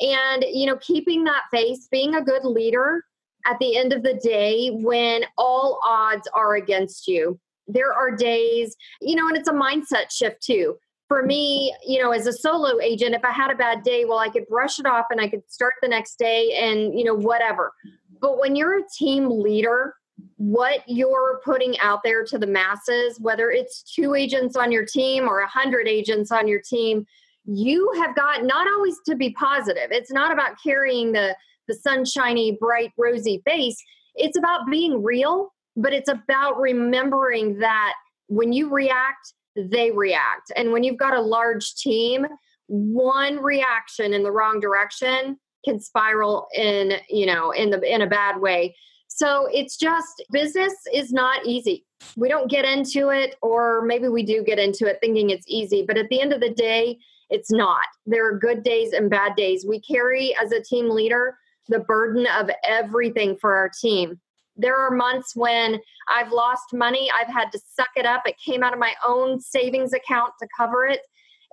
[0.00, 3.04] and you know keeping that face being a good leader
[3.46, 8.76] at the end of the day when all odds are against you there are days
[9.00, 10.76] you know and it's a mindset shift too
[11.12, 14.18] for me, you know, as a solo agent, if I had a bad day, well,
[14.18, 17.12] I could brush it off and I could start the next day and, you know,
[17.12, 17.74] whatever.
[18.22, 19.94] But when you're a team leader,
[20.36, 25.28] what you're putting out there to the masses, whether it's two agents on your team
[25.28, 27.04] or a hundred agents on your team,
[27.44, 29.88] you have got not always to be positive.
[29.90, 31.36] It's not about carrying the
[31.68, 33.76] the sunshiny, bright, rosy face.
[34.14, 37.94] It's about being real, but it's about remembering that
[38.28, 40.52] when you react, they react.
[40.56, 42.26] And when you've got a large team,
[42.68, 48.06] one reaction in the wrong direction can spiral in, you know, in the in a
[48.06, 48.74] bad way.
[49.08, 51.84] So it's just business is not easy.
[52.16, 55.84] We don't get into it or maybe we do get into it thinking it's easy,
[55.86, 56.98] but at the end of the day,
[57.28, 57.84] it's not.
[58.06, 59.66] There are good days and bad days.
[59.68, 61.36] We carry as a team leader
[61.68, 64.20] the burden of everything for our team.
[64.56, 67.10] There are months when I've lost money.
[67.18, 68.22] I've had to suck it up.
[68.26, 71.00] It came out of my own savings account to cover it.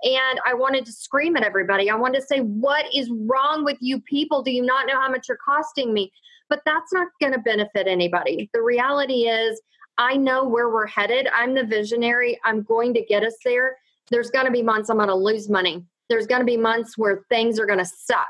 [0.02, 1.90] And I wanted to scream at everybody.
[1.90, 4.42] I wanted to say, What is wrong with you people?
[4.42, 6.10] Do you not know how much you're costing me?
[6.48, 8.50] But that's not going to benefit anybody.
[8.52, 9.60] The reality is,
[9.98, 11.28] I know where we're headed.
[11.34, 12.40] I'm the visionary.
[12.44, 13.76] I'm going to get us there.
[14.10, 15.84] There's going to be months I'm going to lose money.
[16.08, 18.28] There's going to be months where things are going to suck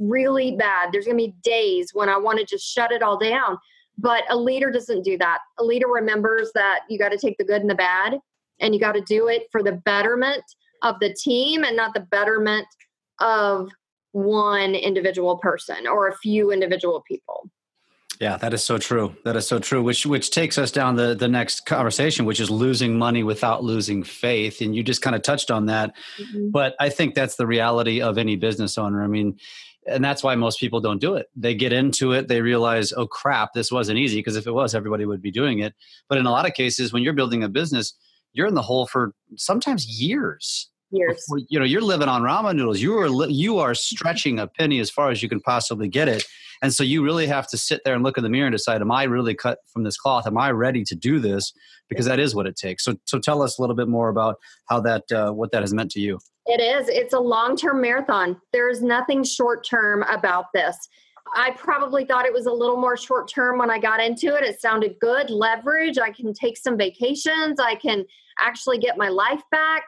[0.00, 0.90] really bad.
[0.90, 3.58] There's going to be days when I want to just shut it all down.
[3.98, 5.38] But a leader doesn't do that.
[5.58, 8.18] A leader remembers that you got to take the good and the bad,
[8.58, 10.42] and you got to do it for the betterment
[10.82, 12.66] of the team and not the betterment
[13.20, 13.68] of
[14.12, 17.50] one individual person or a few individual people.
[18.20, 19.16] Yeah, that is so true.
[19.24, 19.82] That is so true.
[19.82, 24.02] Which which takes us down the the next conversation, which is losing money without losing
[24.02, 24.60] faith.
[24.60, 25.94] And you just kind of touched on that.
[26.18, 26.50] Mm-hmm.
[26.50, 29.02] But I think that's the reality of any business owner.
[29.02, 29.38] I mean,
[29.90, 31.26] and that's why most people don't do it.
[31.36, 34.18] They get into it, they realize, oh crap, this wasn't easy.
[34.18, 35.74] Because if it was, everybody would be doing it.
[36.08, 37.94] But in a lot of cases, when you're building a business,
[38.32, 41.24] you're in the hole for sometimes years years.
[41.48, 42.80] you know, you're living on ramen noodles.
[42.80, 46.24] You are you are stretching a penny as far as you can possibly get it,
[46.62, 48.80] and so you really have to sit there and look in the mirror and decide:
[48.80, 50.26] Am I really cut from this cloth?
[50.26, 51.52] Am I ready to do this?
[51.88, 52.84] Because that is what it takes.
[52.84, 54.36] So, so tell us a little bit more about
[54.68, 56.18] how that uh, what that has meant to you.
[56.46, 56.88] It is.
[56.88, 58.40] It's a long term marathon.
[58.52, 60.76] There is nothing short term about this.
[61.34, 64.42] I probably thought it was a little more short term when I got into it.
[64.42, 65.98] It sounded good, leverage.
[65.98, 67.60] I can take some vacations.
[67.60, 68.04] I can
[68.40, 69.84] actually get my life back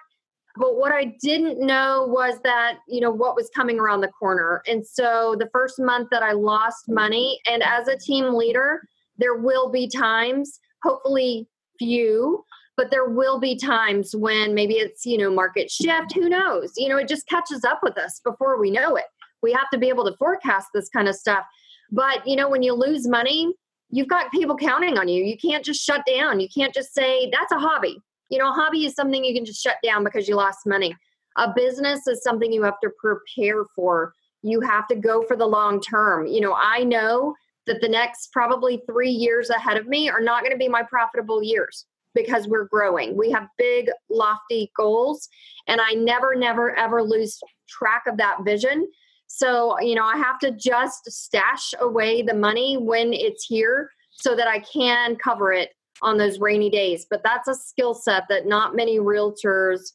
[0.57, 4.63] but what I didn't know was that, you know, what was coming around the corner.
[4.67, 8.83] And so the first month that I lost money, and as a team leader,
[9.17, 12.45] there will be times, hopefully few,
[12.77, 16.73] but there will be times when maybe it's, you know, market shift, who knows?
[16.77, 19.05] You know, it just catches up with us before we know it.
[19.43, 21.45] We have to be able to forecast this kind of stuff.
[21.91, 23.53] But, you know, when you lose money,
[23.91, 25.23] you've got people counting on you.
[25.23, 26.41] You can't just shut down.
[26.41, 28.01] You can't just say, that's a hobby
[28.33, 30.97] you know, a hobby is something you can just shut down because you lost money.
[31.37, 34.15] A business is something you have to prepare for.
[34.43, 36.27] You have to go for the long term.
[36.27, 37.35] You know, I know
[37.67, 40.83] that the next probably three years ahead of me are not going to be my
[40.83, 43.19] profitable years because we're growing.
[43.19, 45.29] We have big, lofty goals,
[45.69, 48.91] and I never, never, ever lose track of that vision.
[49.27, 54.35] So, you know, I have to just stash away the money when it's here so
[54.37, 55.69] that I can cover it
[56.03, 57.07] on those rainy days.
[57.09, 59.93] But that's a skill set that not many realtors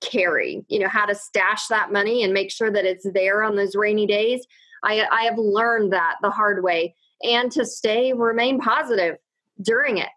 [0.00, 0.64] carry.
[0.68, 3.74] You know, how to stash that money and make sure that it's there on those
[3.74, 4.46] rainy days.
[4.84, 9.16] I, I have learned that the hard way and to stay remain positive
[9.62, 10.08] during it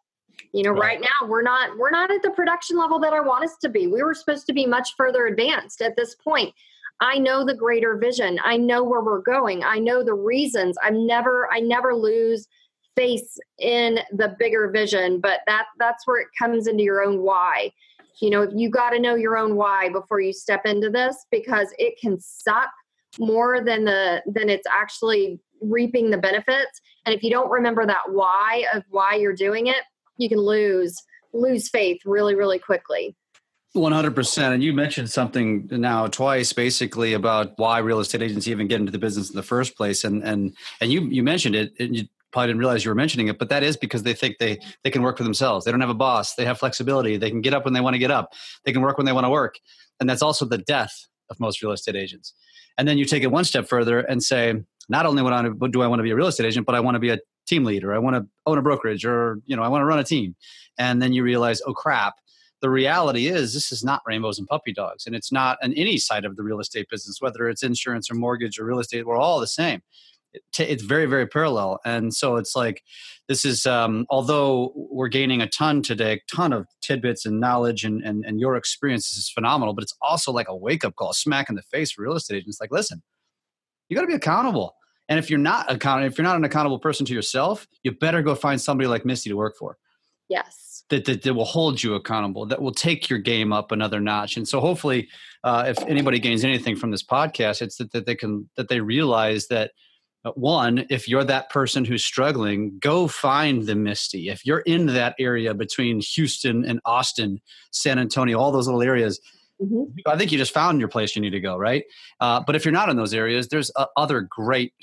[0.53, 0.79] you know right.
[0.79, 3.69] right now we're not we're not at the production level that i want us to
[3.69, 6.53] be we were supposed to be much further advanced at this point
[6.99, 11.05] i know the greater vision i know where we're going i know the reasons i'm
[11.05, 12.47] never i never lose
[12.95, 17.71] face in the bigger vision but that that's where it comes into your own why.
[18.21, 21.73] You know you got to know your own why before you step into this because
[21.77, 22.69] it can suck
[23.19, 26.81] more than the than it's actually reaping the benefits.
[27.05, 29.83] And if you don't remember that why of why you're doing it
[30.17, 30.95] you can lose
[31.33, 33.15] lose faith really really quickly.
[33.75, 38.81] 100% and you mentioned something now twice basically about why real estate agents even get
[38.81, 40.03] into the business in the first place.
[40.03, 43.27] And and and you you mentioned it and you probably didn't realize you were mentioning
[43.27, 45.65] it, but that is because they think they they can work for themselves.
[45.65, 46.35] They don't have a boss.
[46.35, 47.17] They have flexibility.
[47.17, 48.33] They can get up when they want to get up.
[48.65, 49.59] They can work when they want to work,
[49.99, 52.33] and that's also the death of most real estate agents.
[52.77, 54.55] And then you take it one step further and say,
[54.89, 56.99] not only do I want to be a real estate agent, but I want to
[56.99, 57.93] be a team leader.
[57.93, 60.35] I want to own a brokerage, or you know, I want to run a team.
[60.77, 62.15] And then you realize, oh crap.
[62.61, 65.97] The reality is, this is not rainbows and puppy dogs, and it's not on any
[65.97, 69.07] side of the real estate business, whether it's insurance or mortgage or real estate.
[69.07, 69.81] We're all the same
[70.57, 71.79] it's very very parallel.
[71.85, 72.83] And so it's like
[73.31, 77.85] this is um, although we're gaining a ton today a ton of tidbits and knowledge
[77.85, 81.47] and, and, and your experience is phenomenal but it's also like a wake-up call smack
[81.47, 82.59] in the face for real estate agents.
[82.59, 83.01] Like listen
[83.87, 84.75] you got to be accountable.
[85.07, 88.21] And if you're not accountable if you're not an accountable person to yourself you better
[88.21, 89.77] go find somebody like misty to work for.
[90.27, 90.83] Yes.
[90.89, 94.35] That, that, that will hold you accountable that will take your game up another notch.
[94.35, 95.07] And so hopefully
[95.45, 98.81] uh, if anybody gains anything from this podcast it's that, that they can that they
[98.81, 99.71] realize that
[100.35, 104.29] one, if you're that person who's struggling, go find the Misty.
[104.29, 107.39] If you're in that area between Houston and Austin,
[107.71, 109.19] San Antonio, all those little areas,
[109.61, 109.83] mm-hmm.
[110.05, 111.83] I think you just found your place you need to go, right?
[112.19, 114.73] Uh, but if you're not in those areas, there's uh, other great,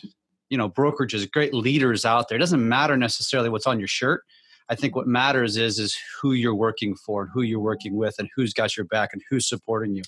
[0.51, 2.37] you know, brokerages, great leaders out there.
[2.37, 4.25] It doesn't matter necessarily what's on your shirt.
[4.69, 8.17] I think what matters is is who you're working for and who you're working with
[8.19, 10.03] and who's got your back and who's supporting you.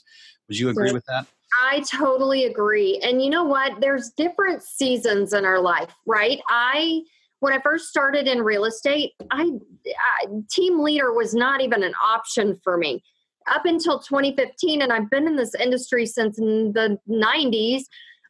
[0.48, 1.26] Would you agree with that?
[1.59, 3.01] I totally agree.
[3.03, 3.81] And you know what?
[3.81, 6.40] There's different seasons in our life, right?
[6.48, 7.03] I
[7.40, 9.51] when I first started in real estate, I,
[9.87, 13.03] I team leader was not even an option for me
[13.51, 17.83] up until 2015 and I've been in this industry since the 90s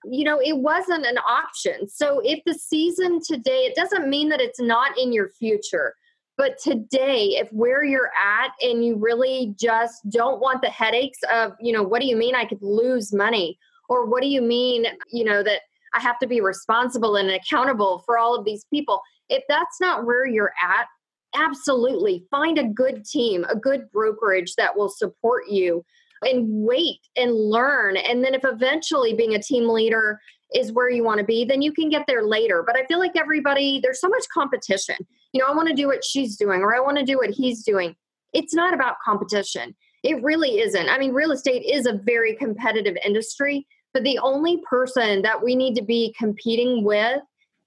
[0.05, 4.41] you know it wasn't an option so if the season today it doesn't mean that
[4.41, 5.95] it's not in your future
[6.41, 11.53] but today, if where you're at and you really just don't want the headaches of,
[11.61, 13.59] you know, what do you mean I could lose money?
[13.91, 15.61] Or what do you mean, you know, that
[15.93, 19.03] I have to be responsible and accountable for all of these people?
[19.29, 20.87] If that's not where you're at,
[21.35, 25.85] absolutely find a good team, a good brokerage that will support you
[26.23, 27.99] and wait and learn.
[27.99, 30.19] And then if eventually being a team leader
[30.55, 32.65] is where you want to be, then you can get there later.
[32.67, 34.97] But I feel like everybody, there's so much competition.
[35.33, 37.31] You know, I want to do what she's doing or I want to do what
[37.31, 37.95] he's doing.
[38.33, 39.75] It's not about competition.
[40.03, 40.89] It really isn't.
[40.89, 45.55] I mean, real estate is a very competitive industry, but the only person that we
[45.55, 47.21] need to be competing with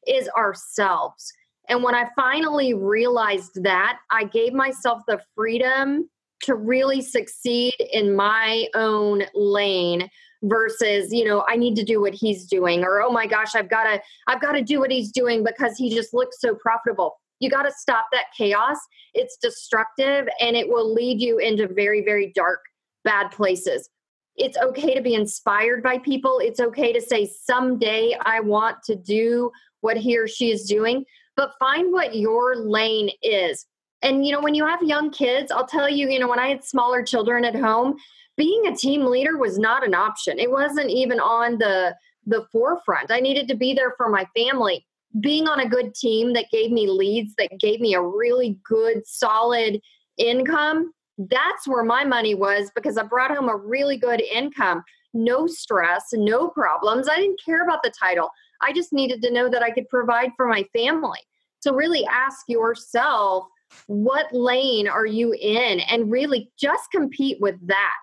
[0.08, 1.32] is ourselves.
[1.70, 6.10] And when I finally realized that, I gave myself the freedom
[6.44, 10.10] to really succeed in my own lane
[10.44, 13.70] versus you know i need to do what he's doing or oh my gosh i've
[13.70, 17.18] got to i've got to do what he's doing because he just looks so profitable
[17.44, 18.78] you got to stop that chaos
[19.14, 22.60] it's destructive and it will lead you into very very dark
[23.04, 23.90] bad places
[24.36, 28.96] it's okay to be inspired by people it's okay to say someday i want to
[28.96, 31.04] do what he or she is doing
[31.36, 33.66] but find what your lane is
[34.04, 36.50] and, you know, when you have young kids, I'll tell you, you know, when I
[36.50, 37.96] had smaller children at home,
[38.36, 40.40] being a team leader was not an option.
[40.40, 43.12] It wasn't even on the the forefront.
[43.12, 44.86] I needed to be there for my family.
[45.20, 49.06] Being on a good team that gave me leads, that gave me a really good,
[49.06, 49.80] solid
[50.18, 54.84] income, that's where my money was because I brought home a really good income.
[55.14, 57.08] No stress, no problems.
[57.08, 58.30] I didn't care about the title.
[58.62, 61.20] I just needed to know that I could provide for my family.
[61.60, 63.46] So, really ask yourself
[63.88, 67.96] what lane are you in and really just compete with that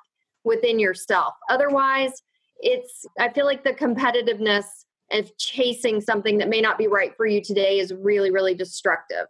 [0.45, 2.11] within yourself otherwise
[2.59, 4.65] it's i feel like the competitiveness
[5.13, 9.27] of chasing something that may not be right for you today is really really destructive.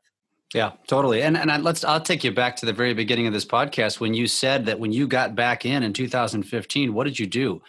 [0.55, 1.22] Yeah, totally.
[1.22, 4.01] And and I, let's I'll take you back to the very beginning of this podcast
[4.01, 7.62] when you said that when you got back in in 2015, what did you do?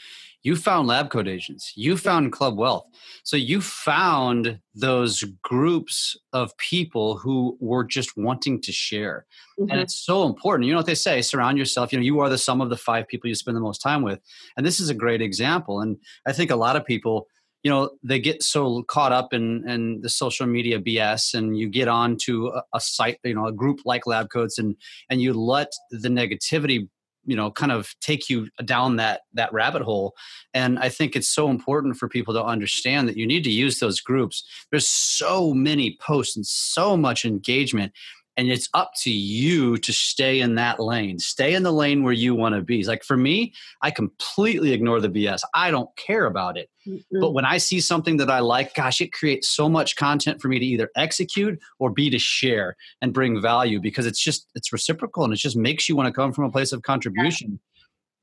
[0.43, 1.73] you found lab coat agents.
[1.75, 2.85] You found club wealth.
[3.23, 9.25] So you found those groups of people who were just wanting to share.
[9.59, 9.71] Mm-hmm.
[9.71, 10.65] and it's so important.
[10.65, 11.91] You know what they say surround yourself.
[11.91, 14.01] You know you are the sum of the five people you spend the most time
[14.01, 14.19] with.
[14.57, 15.81] And this is a great example.
[15.81, 17.27] And i think a lot of people
[17.63, 21.69] you know they get so caught up in in the social media bs and you
[21.69, 24.75] get on to a, a site you know a group like lab coats and
[25.09, 26.87] and you let the negativity
[27.25, 30.15] you know kind of take you down that that rabbit hole.
[30.53, 33.79] And i think it's so important for people to understand that you need to use
[33.79, 34.43] those groups.
[34.69, 37.93] There's so many posts and so much engagement
[38.37, 41.19] and it's up to you to stay in that lane.
[41.19, 44.99] Stay in the lane where you want to be like for me i completely ignore
[44.99, 46.69] the bs i don't care about it.
[46.87, 47.19] Mm-hmm.
[47.19, 50.47] but when i see something that i like gosh it creates so much content for
[50.47, 54.71] me to either execute or be to share and bring value because it's just it's
[54.71, 57.59] reciprocal and it just makes you want to come from a place of contribution.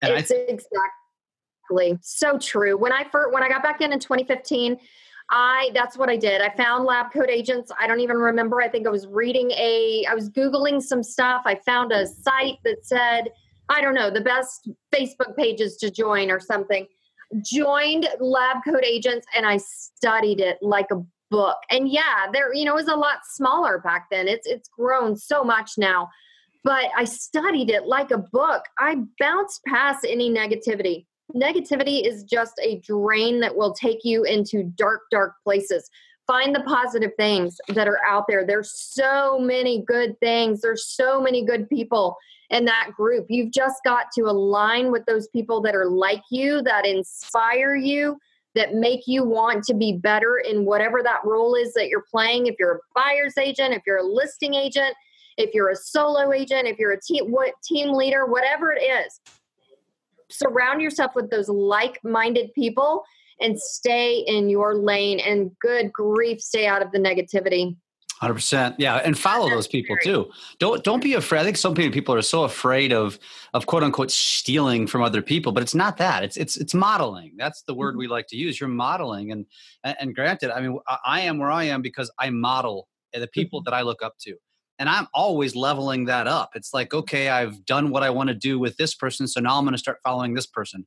[0.02, 2.76] And it's th- exactly so true.
[2.76, 4.78] When i first when i got back in in 2015
[5.30, 6.40] I that's what I did.
[6.40, 7.70] I found lab coat agents.
[7.78, 8.62] I don't even remember.
[8.62, 11.42] I think I was reading a I was googling some stuff.
[11.44, 13.30] I found a site that said,
[13.68, 16.86] I don't know, the best Facebook pages to join or something.
[17.42, 21.58] Joined lab coat agents and I studied it like a book.
[21.70, 24.28] And yeah, there you know, it was a lot smaller back then.
[24.28, 26.08] It's it's grown so much now.
[26.64, 28.62] But I studied it like a book.
[28.78, 34.62] I bounced past any negativity negativity is just a drain that will take you into
[34.62, 35.90] dark, dark places.
[36.26, 38.46] Find the positive things that are out there.
[38.46, 40.60] There's so many good things.
[40.60, 42.16] There's so many good people
[42.50, 43.26] in that group.
[43.28, 48.18] You've just got to align with those people that are like you, that inspire you,
[48.54, 52.46] that make you want to be better in whatever that role is that you're playing.
[52.46, 54.94] If you're a buyer's agent, if you're a listing agent,
[55.36, 59.20] if you're a solo agent, if you're a team what team leader, whatever it is,
[60.30, 63.02] surround yourself with those like-minded people
[63.40, 67.76] and stay in your lane and good grief stay out of the negativity.
[68.20, 70.28] 100% yeah and follow those people too.
[70.58, 73.16] Don't don't be afraid i think some people are so afraid of
[73.54, 76.24] of quote unquote stealing from other people but it's not that.
[76.24, 77.34] It's it's it's modeling.
[77.36, 78.00] That's the word mm-hmm.
[78.00, 78.58] we like to use.
[78.58, 79.46] You're modeling and
[79.84, 83.70] and granted i mean i am where i am because i model the people mm-hmm.
[83.70, 84.36] that i look up to
[84.78, 88.34] and i'm always leveling that up it's like okay i've done what i want to
[88.34, 90.86] do with this person so now i'm going to start following this person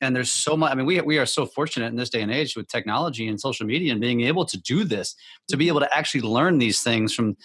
[0.00, 2.32] and there's so much i mean we, we are so fortunate in this day and
[2.32, 5.14] age with technology and social media and being able to do this
[5.48, 5.70] to be mm-hmm.
[5.70, 7.36] able to actually learn these things from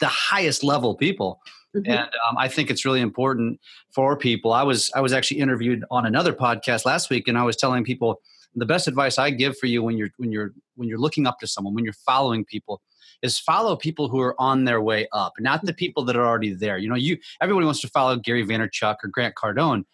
[0.00, 1.40] the highest level people
[1.76, 1.90] mm-hmm.
[1.90, 3.60] and um, i think it's really important
[3.94, 7.42] for people i was i was actually interviewed on another podcast last week and i
[7.42, 8.20] was telling people
[8.54, 11.38] the best advice i give for you when you're when you're when you're looking up
[11.38, 12.80] to someone when you're following people
[13.22, 16.52] is follow people who are on their way up, not the people that are already
[16.52, 16.78] there.
[16.78, 19.84] You know, you everybody wants to follow Gary Vaynerchuk or Grant Cardone,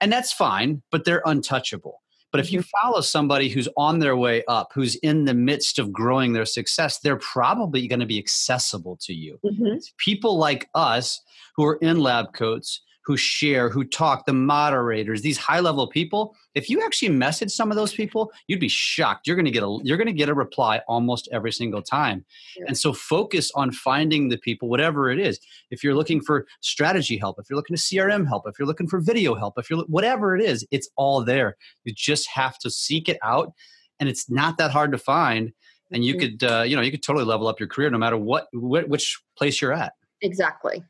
[0.00, 2.02] and that's fine, but they're untouchable
[2.32, 2.88] But if you mm-hmm.
[2.88, 6.98] follow somebody who's on their way up, who's in the midst of growing their success,
[6.98, 9.38] they're probably going to be accessible to you.
[9.44, 9.76] Mm-hmm.
[9.98, 11.20] People like us
[11.56, 16.36] who are in lab coats who share, who talk, the moderators, these high level people,
[16.54, 19.26] if you actually message some of those people, you'd be shocked.
[19.26, 22.24] You're going to get a you're going to get a reply almost every single time.
[22.56, 22.64] Yeah.
[22.68, 25.40] And so focus on finding the people whatever it is.
[25.70, 28.88] If you're looking for strategy help, if you're looking to CRM help, if you're looking
[28.88, 31.56] for video help, if you're whatever it is, it's all there.
[31.84, 33.52] You just have to seek it out
[34.00, 35.52] and it's not that hard to find
[35.92, 36.36] and you mm-hmm.
[36.36, 38.88] could uh, you know you could totally level up your career no matter what wh-
[38.88, 40.82] which place you're at exactly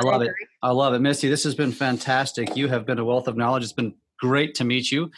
[0.00, 0.32] I love I it.
[0.62, 1.00] I love it.
[1.00, 2.56] Misty, this has been fantastic.
[2.56, 3.62] You have been a wealth of knowledge.
[3.62, 5.10] It's been great to meet you.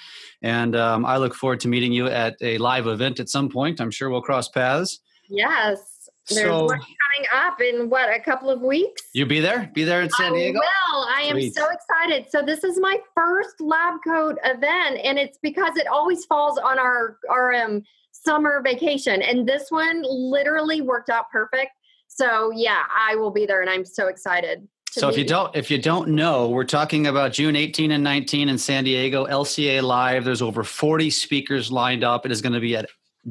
[0.42, 3.80] And um, I look forward to meeting you at a live event at some point.
[3.80, 5.00] I'm sure we'll cross paths.
[5.28, 6.10] Yes.
[6.28, 9.02] There's so, one coming up in what, a couple of weeks?
[9.12, 9.70] You be there?
[9.74, 10.60] Be there in San Diego?
[10.60, 11.54] Well, I am Sweet.
[11.54, 12.30] so excited.
[12.30, 16.78] So this is my first lab coat event, and it's because it always falls on
[16.78, 19.20] our, our um, summer vacation.
[19.20, 21.72] And this one literally worked out perfect.
[22.06, 24.68] So yeah, I will be there and I'm so excited.
[24.94, 28.50] So if you don't if you don't know, we're talking about June 18 and 19
[28.50, 30.26] in San Diego, LCA Live.
[30.26, 32.26] There's over 40 speakers lined up.
[32.26, 32.84] It is going to be a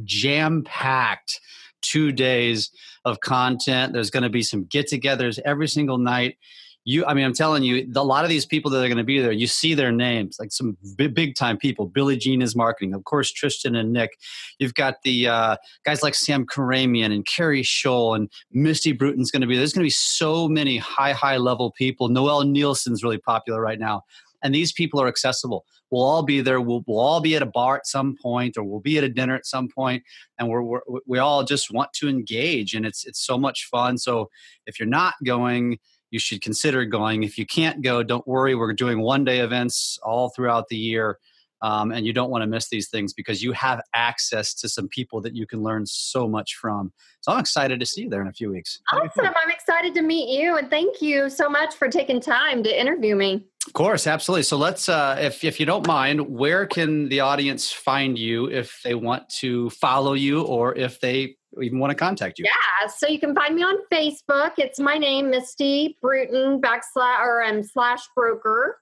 [0.04, 1.40] jam-packed
[1.82, 2.72] 2 days
[3.06, 3.94] of content.
[3.94, 6.38] There's going to be some get-togethers every single night
[6.84, 9.04] you i mean i'm telling you a lot of these people that are going to
[9.04, 11.86] be there you see their names like some big, big time people.
[11.86, 14.18] Billy Gene is marketing of course tristan and nick.
[14.60, 15.56] You've got the uh,
[15.86, 19.62] guys like sam karamian and kerry Schull and misty bruton's going to be there.
[19.62, 22.10] there's going to be so many high high level people.
[22.10, 24.04] Noelle nielsen's really popular right now
[24.44, 25.66] and these people are accessible.
[25.90, 26.62] We'll all be there.
[26.62, 29.10] We'll, we'll all be at a bar at some point or we'll be at a
[29.10, 30.04] dinner at some point
[30.40, 33.98] and we're, we're we all just want to engage and it's it's so much fun.
[33.98, 34.30] So
[34.66, 35.80] if you're not going
[36.12, 37.24] you should consider going.
[37.24, 38.54] If you can't go, don't worry.
[38.54, 41.18] We're doing one day events all throughout the year.
[41.62, 44.88] Um, and you don't want to miss these things because you have access to some
[44.88, 46.92] people that you can learn so much from.
[47.22, 48.80] So I'm excited to see you there in a few weeks.
[48.92, 49.26] Awesome.
[49.26, 53.16] I'm excited to meet you and thank you so much for taking time to interview
[53.16, 53.46] me.
[53.68, 54.42] Of course, absolutely.
[54.44, 58.82] So let's, uh, if, if you don't mind, where can the audience find you if
[58.84, 62.46] they want to follow you or if they even want to contact you?
[62.46, 64.54] Yeah, so you can find me on Facebook.
[64.58, 68.80] It's my name, Misty Bruton backslash or um, slash broker.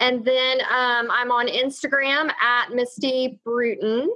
[0.00, 4.10] And then um, I'm on Instagram at Misty Bruton.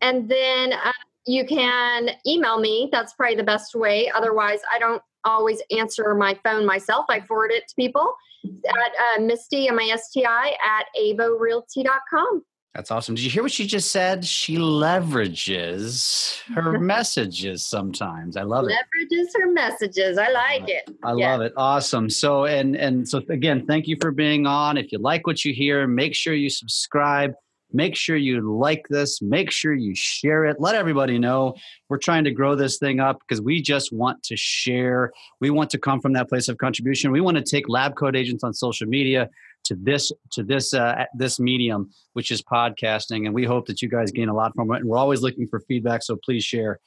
[0.00, 0.92] And then uh,
[1.26, 2.88] you can email me.
[2.90, 4.10] That's probably the best way.
[4.14, 7.06] Otherwise, I don't always answer my phone myself.
[7.08, 8.14] I forward it to people
[8.44, 12.44] at uh, Misty, M-I-S-T-I, at avorealty.com.
[12.74, 13.14] That's awesome.
[13.14, 14.24] Did you hear what she just said?
[14.24, 18.34] She leverages her messages sometimes.
[18.38, 18.72] I love it.
[18.72, 20.16] Leverages her messages.
[20.16, 20.88] I like it.
[21.04, 21.32] I yeah.
[21.32, 21.52] love it.
[21.56, 22.08] Awesome.
[22.08, 24.78] So and and so again, thank you for being on.
[24.78, 27.34] If you like what you hear, make sure you subscribe.
[27.74, 29.20] Make sure you like this.
[29.20, 30.56] Make sure you share it.
[30.58, 31.54] Let everybody know
[31.88, 35.12] we're trying to grow this thing up because we just want to share.
[35.40, 37.12] We want to come from that place of contribution.
[37.12, 39.28] We want to take lab coat agents on social media
[39.64, 43.88] to this to this uh, this medium, which is podcasting, and we hope that you
[43.88, 44.78] guys gain a lot from it.
[44.78, 46.78] And we're always looking for feedback, so please share.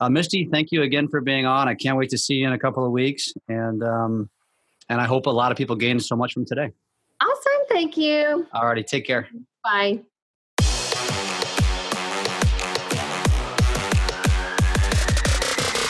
[0.00, 1.68] Uh, Misty, thank you again for being on.
[1.68, 4.30] I can't wait to see you in a couple of weeks, and um,
[4.88, 6.70] and I hope a lot of people gain so much from today.
[7.20, 8.46] Awesome, thank you.
[8.52, 9.28] All righty, take care.
[9.62, 10.00] Bye.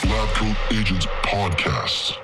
[0.05, 2.17] Lab Agents Podcast.